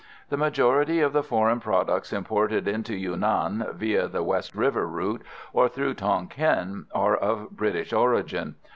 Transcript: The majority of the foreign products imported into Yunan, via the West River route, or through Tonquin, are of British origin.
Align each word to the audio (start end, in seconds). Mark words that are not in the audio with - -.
The 0.29 0.35
majority 0.35 0.99
of 1.01 1.13
the 1.13 1.21
foreign 1.21 1.59
products 1.59 2.11
imported 2.11 2.67
into 2.67 2.93
Yunan, 2.95 3.75
via 3.75 4.07
the 4.07 4.23
West 4.23 4.55
River 4.55 4.87
route, 4.87 5.21
or 5.53 5.69
through 5.69 5.93
Tonquin, 5.93 6.87
are 6.91 7.15
of 7.15 7.51
British 7.51 7.93
origin. 7.93 8.55